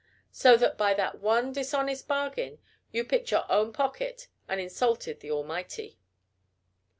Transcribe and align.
So 0.31 0.57
that, 0.57 0.79
by 0.79 0.95
that 0.95 1.19
one 1.19 1.53
dishonest 1.53 2.07
bargain, 2.07 2.57
you 2.91 3.03
picked 3.05 3.29
your 3.29 3.45
own 3.51 3.71
pocket 3.71 4.29
and 4.47 4.59
insulted 4.59 5.19
the 5.19 5.29
Almighty. 5.29 5.99